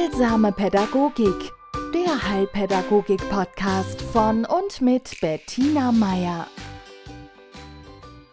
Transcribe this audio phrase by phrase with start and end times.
[0.00, 1.52] Heilsame Pädagogik,
[1.92, 6.46] der Heilpädagogik-Podcast von und mit Bettina Meier.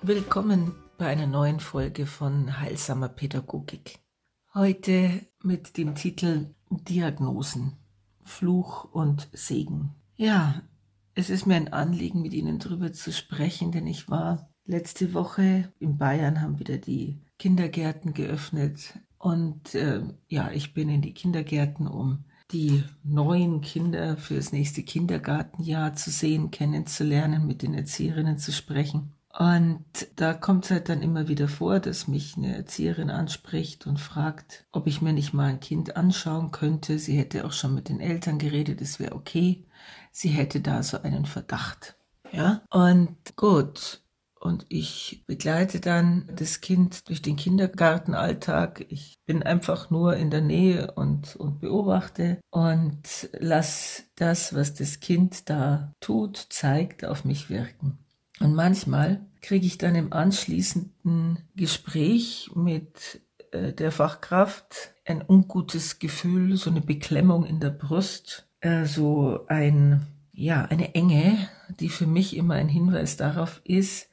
[0.02, 4.00] Willkommen bei einer neuen Folge von Heilsamer Pädagogik.
[4.54, 7.74] Heute mit dem Titel Diagnosen,
[8.24, 9.94] Fluch und Segen.
[10.16, 10.62] Ja,
[11.16, 15.74] es ist mir ein Anliegen, mit Ihnen darüber zu sprechen, denn ich war letzte Woche
[15.80, 21.88] in Bayern, haben wieder die Kindergärten geöffnet und äh, ja, ich bin in die Kindergärten,
[21.88, 28.52] um die neuen Kinder für das nächste Kindergartenjahr zu sehen, kennenzulernen, mit den Erzieherinnen zu
[28.52, 29.14] sprechen.
[29.38, 34.00] Und da kommt es halt dann immer wieder vor, dass mich eine Erzieherin anspricht und
[34.00, 36.98] fragt, ob ich mir nicht mal ein Kind anschauen könnte.
[36.98, 39.68] Sie hätte auch schon mit den Eltern geredet, es wäre okay.
[40.12, 41.98] Sie hätte da so einen Verdacht.
[42.32, 44.02] Ja, und gut,
[44.40, 48.86] und ich begleite dann das Kind durch den Kindergartenalltag.
[48.90, 55.00] Ich bin einfach nur in der Nähe und, und beobachte und lass das, was das
[55.00, 57.98] Kind da tut, zeigt, auf mich wirken.
[58.40, 63.22] Und manchmal kriege ich dann im anschließenden Gespräch mit
[63.52, 70.06] äh, der Fachkraft ein ungutes Gefühl, so eine Beklemmung in der Brust, äh, so ein,
[70.34, 71.50] ja, eine Enge,
[71.80, 74.10] die für mich immer ein Hinweis darauf ist,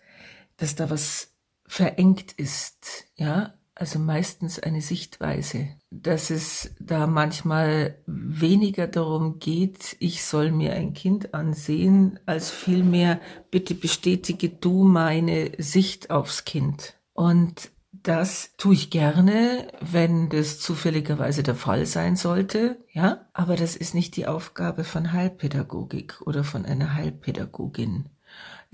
[0.56, 1.34] dass da was
[1.66, 10.24] verengt ist, ja, also meistens eine Sichtweise, dass es da manchmal weniger darum geht, ich
[10.24, 16.94] soll mir ein Kind ansehen, als vielmehr, bitte bestätige du meine Sicht aufs Kind.
[17.14, 23.76] Und das tue ich gerne, wenn das zufälligerweise der Fall sein sollte, ja, aber das
[23.76, 28.10] ist nicht die Aufgabe von Heilpädagogik oder von einer Heilpädagogin.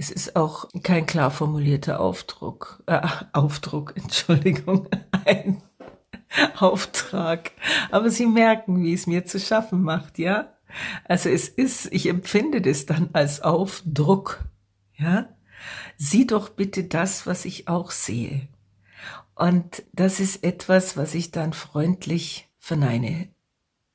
[0.01, 4.89] Es ist auch kein klar formulierter Aufdruck, äh, Aufdruck, Entschuldigung,
[5.27, 5.61] ein
[6.57, 7.53] Auftrag.
[7.91, 10.55] Aber Sie merken, wie es mir zu schaffen macht, ja?
[11.05, 14.43] Also es ist, ich empfinde das dann als Aufdruck,
[14.97, 15.29] ja?
[15.99, 18.49] Sieh doch bitte das, was ich auch sehe.
[19.35, 23.29] Und das ist etwas, was ich dann freundlich verneine.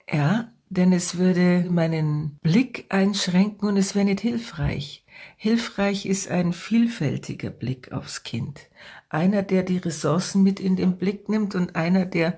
[0.07, 5.04] Ja, denn es würde meinen Blick einschränken und es wäre nicht hilfreich.
[5.37, 8.61] Hilfreich ist ein vielfältiger Blick aufs Kind.
[9.09, 12.37] Einer, der die Ressourcen mit in den Blick nimmt und einer, der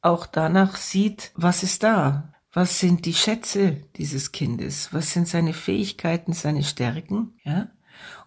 [0.00, 2.32] auch danach sieht, was ist da?
[2.52, 4.92] Was sind die Schätze dieses Kindes?
[4.92, 7.38] Was sind seine Fähigkeiten, seine Stärken?
[7.44, 7.68] Ja?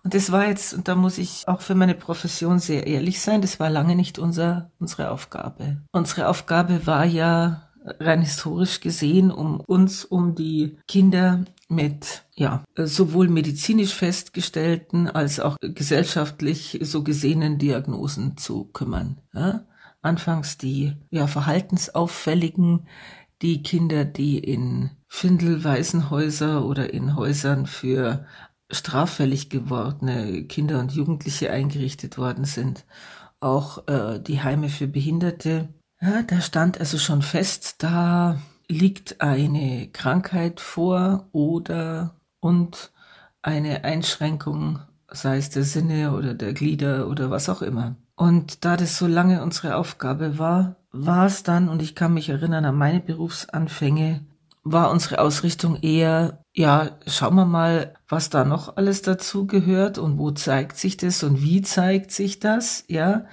[0.03, 3.41] Und das war jetzt, und da muss ich auch für meine Profession sehr ehrlich sein,
[3.41, 5.81] das war lange nicht unser, unsere Aufgabe.
[5.91, 13.29] Unsere Aufgabe war ja, rein historisch gesehen, um uns um die Kinder mit ja sowohl
[13.29, 19.21] medizinisch festgestellten als auch gesellschaftlich so gesehenen Diagnosen zu kümmern.
[19.33, 19.65] Ja?
[20.01, 22.87] Anfangs die ja verhaltensauffälligen,
[23.41, 28.25] die Kinder, die in Findelwaisenhäuser oder in Häusern für
[28.71, 32.85] straffällig gewordene Kinder und Jugendliche eingerichtet worden sind,
[33.39, 35.69] auch äh, die Heime für Behinderte.
[36.01, 42.91] Ja, da stand also schon fest, da liegt eine Krankheit vor oder und
[43.41, 47.95] eine Einschränkung, sei es der Sinne oder der Glieder oder was auch immer.
[48.15, 52.29] Und da das so lange unsere Aufgabe war, war es dann, und ich kann mich
[52.29, 54.25] erinnern an meine Berufsanfänge,
[54.63, 60.17] war unsere Ausrichtung eher, ja, schauen wir mal, was da noch alles dazu gehört und
[60.17, 63.25] wo zeigt sich das und wie zeigt sich das, ja,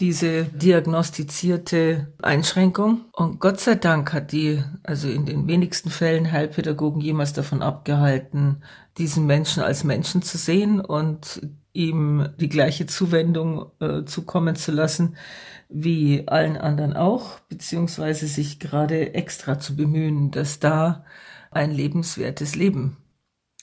[0.00, 3.02] diese diagnostizierte Einschränkung.
[3.12, 8.62] Und Gott sei Dank hat die, also in den wenigsten Fällen Heilpädagogen jemals davon abgehalten,
[8.98, 11.42] diesen Menschen als Menschen zu sehen und
[11.72, 15.16] ihm die gleiche Zuwendung äh, zukommen zu lassen,
[15.70, 21.04] wie allen anderen auch, beziehungsweise sich gerade extra zu bemühen, dass da
[21.50, 22.96] ein lebenswertes Leben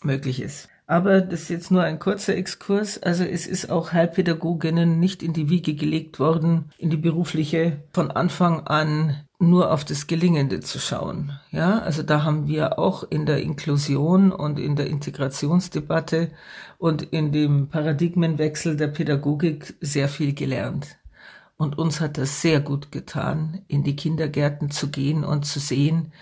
[0.04, 0.70] möglich ist.
[0.90, 2.98] Aber das ist jetzt nur ein kurzer Exkurs.
[3.04, 8.10] Also es ist auch Heilpädagoginnen nicht in die Wiege gelegt worden, in die berufliche von
[8.10, 11.38] Anfang an nur auf das Gelingende zu schauen.
[11.52, 16.32] Ja, also da haben wir auch in der Inklusion und in der Integrationsdebatte
[16.78, 20.98] und in dem Paradigmenwechsel der Pädagogik sehr viel gelernt.
[21.58, 26.14] Und uns hat das sehr gut getan, in die Kindergärten zu gehen und zu sehen,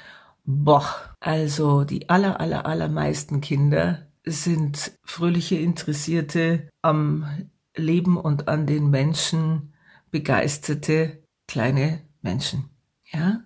[0.45, 0.85] boah,
[1.19, 7.27] also die aller, aller, allermeisten Kinder sind fröhliche Interessierte am
[7.75, 9.73] Leben und an den Menschen
[10.09, 12.69] begeisterte kleine Menschen.
[13.11, 13.41] Ja?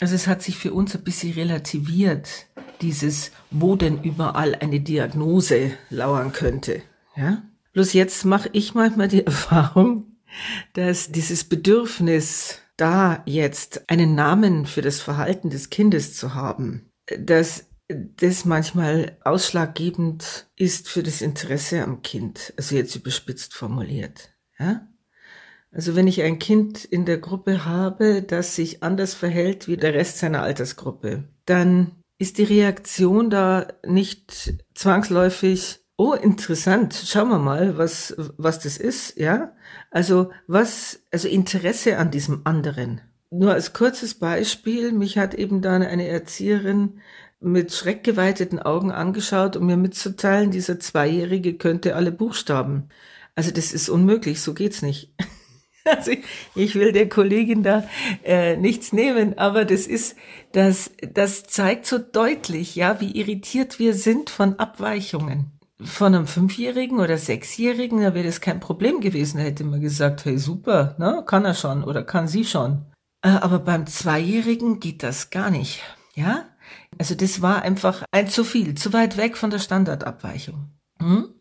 [0.00, 2.46] Also es hat sich für uns ein bisschen relativiert,
[2.80, 6.82] dieses, wo denn überall eine Diagnose lauern könnte.
[7.16, 7.42] Ja?
[7.72, 10.11] Bloß jetzt mache ich manchmal die Erfahrung,
[10.74, 17.68] dass dieses Bedürfnis da jetzt einen Namen für das Verhalten des Kindes zu haben, dass
[17.88, 24.30] das manchmal ausschlaggebend ist für das Interesse am Kind, also jetzt überspitzt formuliert.
[24.58, 24.88] Ja?
[25.70, 29.94] Also wenn ich ein Kind in der Gruppe habe, das sich anders verhält wie der
[29.94, 37.78] Rest seiner Altersgruppe, dann ist die Reaktion da nicht zwangsläufig, oh, interessant, schauen wir mal,
[37.78, 39.52] was, was das ist, ja?
[39.92, 43.00] Also was, also Interesse an diesem anderen.
[43.30, 47.00] Nur als kurzes Beispiel, mich hat eben dann eine Erzieherin
[47.38, 52.88] mit schreckgeweiteten Augen angeschaut, um mir mitzuteilen, dieser Zweijährige könnte alle Buchstaben.
[53.36, 55.14] Also das ist unmöglich, so geht's nicht.
[55.84, 56.12] Also
[56.54, 57.82] ich, will der Kollegin da
[58.22, 60.14] äh, nichts nehmen, aber das ist,
[60.52, 65.50] das, das zeigt so deutlich, ja, wie irritiert wir sind von Abweichungen.
[65.84, 70.24] Von einem Fünfjährigen oder Sechsjährigen, da wäre das kein Problem gewesen, da hätte man gesagt,
[70.24, 72.86] hey super, ne, kann er schon oder kann sie schon.
[73.22, 75.82] Äh, aber beim Zweijährigen geht das gar nicht,
[76.14, 76.48] ja.
[76.98, 80.70] Also das war einfach ein zu viel, zu weit weg von der Standardabweichung.
[81.00, 81.34] Hm?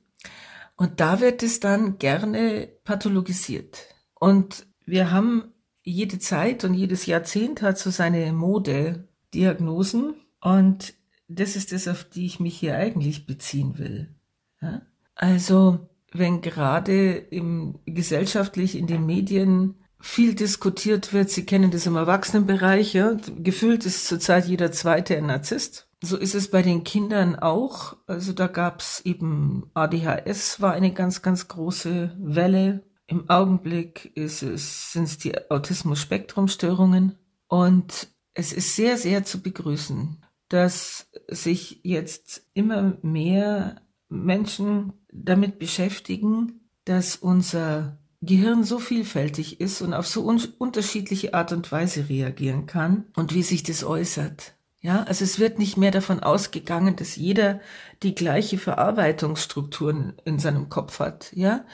[0.75, 3.85] Und da wird es dann gerne pathologisiert.
[4.19, 5.53] Und wir haben
[5.83, 10.15] jede Zeit und jedes Jahrzehnt hat so seine Mode-Diagnosen.
[10.41, 10.93] Und
[11.27, 14.15] das ist das, auf die ich mich hier eigentlich beziehen will.
[14.61, 14.81] Ja?
[15.15, 21.29] Also, wenn gerade im gesellschaftlich in den Medien viel diskutiert wird.
[21.29, 22.93] Sie kennen das im Erwachsenenbereich.
[22.93, 23.15] Ja?
[23.37, 25.87] Gefühlt ist zurzeit jeder Zweite ein Narzisst.
[26.03, 27.95] So ist es bei den Kindern auch.
[28.07, 32.83] Also da gab's eben ADHS war eine ganz, ganz große Welle.
[33.05, 37.17] Im Augenblick ist es, sind es die Autismus-Spektrum-Störungen.
[37.47, 43.81] Und es ist sehr, sehr zu begrüßen, dass sich jetzt immer mehr
[44.11, 51.53] Menschen damit beschäftigen, dass unser Gehirn so vielfältig ist und auf so un unterschiedliche Art
[51.53, 54.53] und Weise reagieren kann und wie sich das äußert.
[54.81, 57.61] Ja, also es wird nicht mehr davon ausgegangen, dass jeder
[58.03, 61.31] die gleiche Verarbeitungsstrukturen in seinem Kopf hat.
[61.33, 61.65] Ja,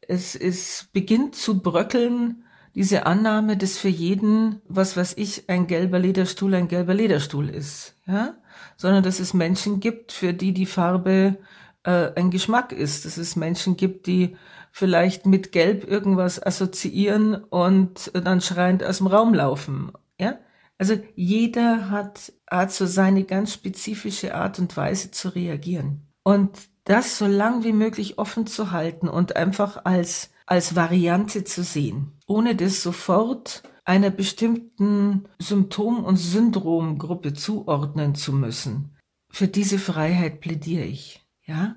[0.00, 2.44] es, es beginnt zu bröckeln,
[2.74, 7.94] diese Annahme, dass für jeden, was weiß ich, ein gelber Lederstuhl ein gelber Lederstuhl ist.
[8.06, 8.34] Ja,
[8.76, 11.38] sondern dass es Menschen gibt, für die die Farbe
[11.84, 14.36] äh, ein Geschmack ist, dass es Menschen gibt, die
[14.72, 19.92] vielleicht mit Gelb irgendwas assoziieren und dann schreiend aus dem Raum laufen.
[20.18, 20.38] Ja?
[20.78, 26.06] Also jeder hat, hat so seine ganz spezifische Art und Weise zu reagieren.
[26.22, 26.50] Und
[26.84, 32.12] das so lang wie möglich offen zu halten und einfach als, als Variante zu sehen,
[32.26, 38.96] ohne das sofort einer bestimmten Symptom- und Syndromgruppe zuordnen zu müssen.
[39.32, 41.24] Für diese Freiheit plädiere ich.
[41.50, 41.76] Ja?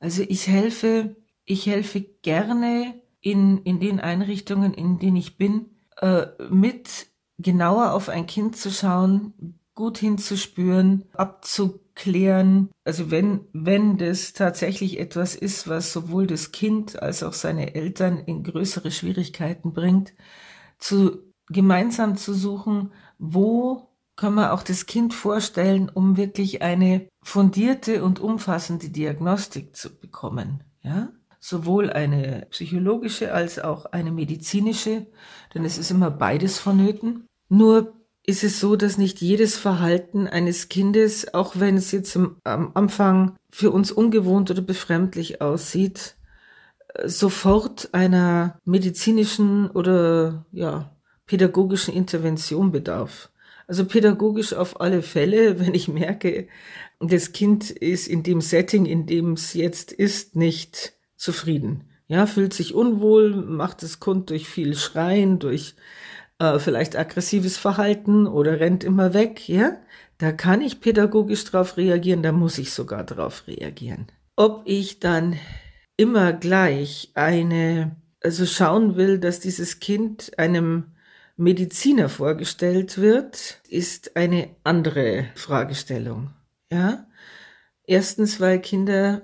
[0.00, 1.16] Also ich helfe
[1.48, 7.06] ich helfe gerne in, in den Einrichtungen, in denen ich bin, äh, mit
[7.38, 12.68] genauer auf ein Kind zu schauen, gut hinzuspüren, abzuklären.
[12.84, 18.18] Also wenn, wenn das tatsächlich etwas ist, was sowohl das Kind als auch seine Eltern
[18.18, 20.12] in größere Schwierigkeiten bringt,
[20.78, 23.87] zu gemeinsam zu suchen, wo
[24.18, 30.62] können wir auch das Kind vorstellen, um wirklich eine fundierte und umfassende Diagnostik zu bekommen.
[30.82, 31.08] Ja?
[31.40, 35.06] sowohl eine psychologische als auch eine medizinische,
[35.54, 37.26] denn es ist immer beides vonnöten.
[37.48, 37.94] Nur
[38.24, 43.36] ist es so, dass nicht jedes Verhalten eines Kindes, auch wenn es jetzt am Anfang
[43.50, 46.16] für uns ungewohnt oder befremdlich aussieht,
[47.04, 50.90] sofort einer medizinischen oder ja,
[51.26, 53.30] pädagogischen Intervention bedarf.
[53.68, 56.48] Also pädagogisch auf alle Fälle, wenn ich merke,
[56.98, 61.84] das Kind ist in dem Setting, in dem es jetzt ist, nicht zufrieden.
[62.08, 65.74] Ja, fühlt sich unwohl, macht es kund durch viel Schreien, durch
[66.38, 69.48] äh, vielleicht aggressives Verhalten oder rennt immer weg.
[69.48, 69.76] Ja,
[70.16, 74.06] da kann ich pädagogisch drauf reagieren, da muss ich sogar drauf reagieren.
[74.36, 75.36] Ob ich dann
[75.96, 80.92] immer gleich eine, also schauen will, dass dieses Kind einem
[81.38, 86.34] Mediziner vorgestellt wird, ist eine andere Fragestellung.
[86.70, 87.06] Ja,
[87.84, 89.22] erstens, weil Kinder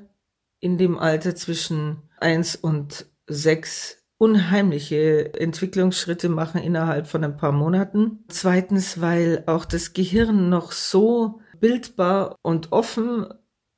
[0.60, 8.24] in dem Alter zwischen eins und sechs unheimliche Entwicklungsschritte machen innerhalb von ein paar Monaten.
[8.28, 13.26] Zweitens, weil auch das Gehirn noch so bildbar und offen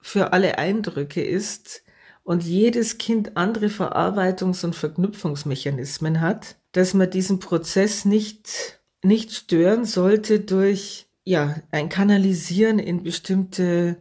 [0.03, 1.85] für alle Eindrücke ist
[2.23, 9.87] und jedes Kind andere Verarbeitungs- und Verknüpfungsmechanismen hat, dass man diesen Prozess nicht, nicht stören
[9.87, 13.97] sollte durch, ja, ein Kanalisieren in bestimmte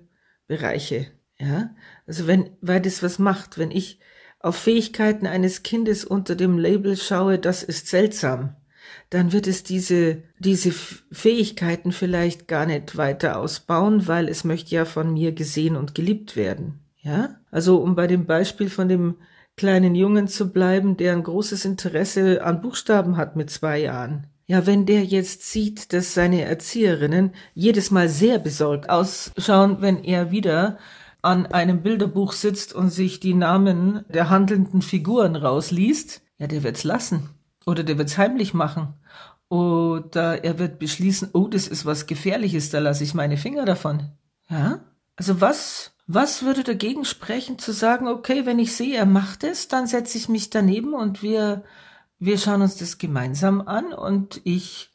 [0.47, 1.07] Bereiche.
[1.39, 1.73] Ja,
[2.05, 3.99] also wenn, weil das was macht, wenn ich
[4.39, 8.55] auf Fähigkeiten eines Kindes unter dem Label schaue, das ist seltsam,
[9.09, 14.83] dann wird es diese, diese Fähigkeiten vielleicht gar nicht weiter ausbauen, weil es möchte ja
[14.83, 16.81] von mir gesehen und geliebt werden.
[17.01, 17.37] Ja?
[17.51, 19.15] Also, um bei dem Beispiel von dem
[19.57, 24.27] kleinen Jungen zu bleiben, der ein großes Interesse an Buchstaben hat mit zwei Jahren.
[24.47, 30.29] Ja, wenn der jetzt sieht, dass seine Erzieherinnen jedes Mal sehr besorgt ausschauen, wenn er
[30.29, 30.77] wieder
[31.23, 36.83] an einem Bilderbuch sitzt und sich die Namen der handelnden Figuren rausliest, ja, der wird's
[36.83, 37.31] lassen.
[37.65, 38.93] Oder der wird's heimlich machen.
[39.49, 44.11] Oder er wird beschließen, oh, das ist was Gefährliches, da lasse ich meine Finger davon.
[44.49, 44.81] Ja?
[45.15, 49.67] Also was, was würde dagegen sprechen, zu sagen, okay, wenn ich sehe, er macht es,
[49.67, 51.63] dann setze ich mich daneben und wir,
[52.19, 54.91] wir schauen uns das gemeinsam an und ich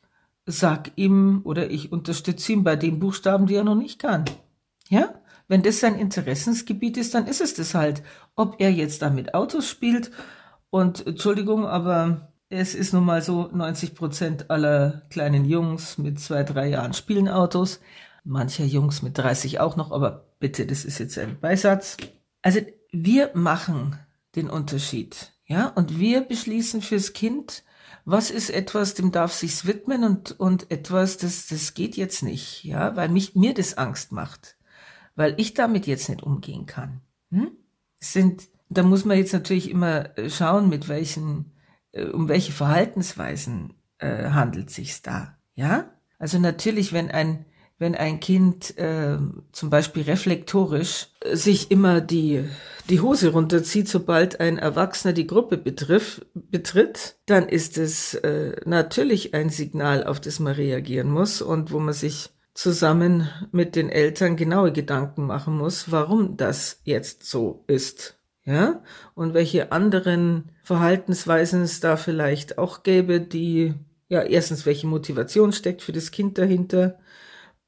[0.47, 4.25] sag ihm oder ich unterstütze ihn bei den Buchstaben, die er noch nicht kann.
[4.89, 5.15] Ja?
[5.49, 8.03] Wenn das sein Interessensgebiet ist, dann ist es das halt.
[8.37, 10.13] Ob er jetzt da mit Autos spielt
[10.71, 16.45] und Entschuldigung, aber es ist nun mal so, 90 Prozent aller kleinen Jungs mit zwei,
[16.45, 17.81] drei Jahren spielen Autos.
[18.25, 21.97] Mancher Jungs mit 30 auch noch, aber bitte, das ist jetzt ein Beisatz.
[22.43, 22.61] Also
[22.91, 23.99] wir machen
[24.37, 27.65] den Unterschied, ja, und wir beschließen fürs Kind,
[28.05, 32.65] was ist etwas, dem darf sich's widmen und, und etwas, das, das geht jetzt nicht,
[32.65, 34.57] ja, weil mich, mir das Angst macht
[35.21, 37.03] weil ich damit jetzt nicht umgehen kann.
[37.31, 37.51] Hm?
[38.03, 41.53] sind, da muss man jetzt natürlich immer äh, schauen, mit welchen,
[41.93, 45.37] äh, um welche Verhaltensweisen äh, handelt sich's da.
[45.55, 47.45] Ja, also natürlich, wenn ein
[47.81, 49.17] wenn ein Kind äh,
[49.53, 52.45] zum Beispiel reflektorisch sich immer die,
[52.91, 59.33] die Hose runterzieht, sobald ein Erwachsener die Gruppe betriff, betritt, dann ist es äh, natürlich
[59.33, 64.37] ein Signal, auf das man reagieren muss und wo man sich zusammen mit den Eltern
[64.37, 68.19] genaue Gedanken machen muss, warum das jetzt so ist.
[68.45, 68.83] Ja?
[69.15, 73.73] Und welche anderen Verhaltensweisen es da vielleicht auch gäbe, die,
[74.11, 76.99] ja, erstens, welche Motivation steckt für das Kind dahinter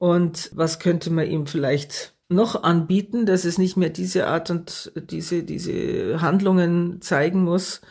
[0.02, 4.90] und was könnte man ihm vielleicht noch anbieten, dass es nicht mehr diese Art und
[4.97, 7.82] diese, diese Handlungen zeigen muss,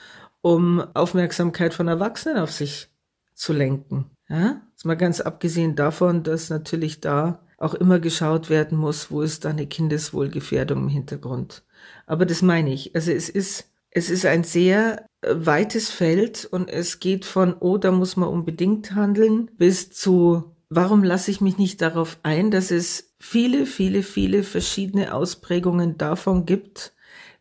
[0.42, 2.90] um Aufmerksamkeit von Erwachsenen auf sich
[3.34, 4.12] zu lenken.
[4.28, 4.62] Ja?
[4.72, 9.46] Jetzt mal ganz abgesehen davon, dass natürlich da auch immer geschaut werden muss, wo ist
[9.46, 11.64] da eine Kindeswohlgefährdung im Hintergrund.
[12.08, 12.94] Aber das meine ich.
[12.94, 17.94] Also es ist, es ist ein sehr weites Feld und es geht von, oh, da
[17.94, 23.14] muss man unbedingt handeln, bis zu, warum lasse ich mich nicht darauf ein, dass es
[23.20, 26.94] viele, viele, viele verschiedene Ausprägungen davon gibt,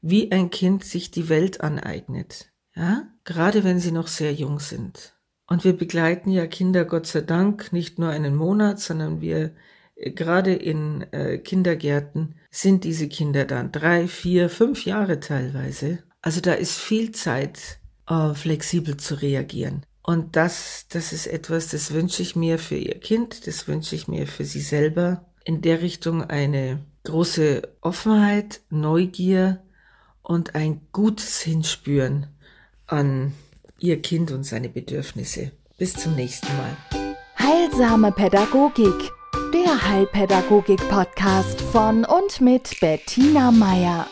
[0.03, 2.51] wie ein Kind sich die Welt aneignet.
[2.75, 3.09] Ja?
[3.25, 5.15] Gerade wenn sie noch sehr jung sind.
[5.47, 9.53] Und wir begleiten ja Kinder Gott sei Dank nicht nur einen Monat, sondern wir
[9.95, 16.01] äh, gerade in äh, Kindergärten sind diese Kinder dann drei, vier, fünf Jahre teilweise.
[16.21, 19.85] Also da ist viel Zeit, äh, flexibel zu reagieren.
[20.11, 24.09] Und das, das ist etwas, das wünsche ich mir für ihr Kind, das wünsche ich
[24.09, 25.25] mir für sie selber.
[25.45, 29.63] In der Richtung eine große Offenheit, Neugier
[30.25, 32.27] und ein gutes Hinspüren
[32.89, 33.35] an
[33.79, 35.53] ihr Kind und seine Bedürfnisse.
[35.79, 36.77] Bis zum nächsten Mal.
[37.39, 39.13] Heilsame Pädagogik,
[39.55, 44.09] der Heilpädagogik-Podcast von und mit Bettina Meier.